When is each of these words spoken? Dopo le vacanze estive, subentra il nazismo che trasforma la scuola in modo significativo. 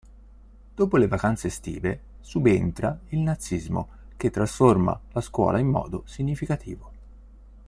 Dopo 0.73 0.97
le 0.97 1.07
vacanze 1.07 1.45
estive, 1.45 2.01
subentra 2.21 2.99
il 3.09 3.19
nazismo 3.19 3.87
che 4.17 4.31
trasforma 4.31 4.99
la 5.11 5.21
scuola 5.21 5.59
in 5.59 5.67
modo 5.67 6.01
significativo. 6.07 6.91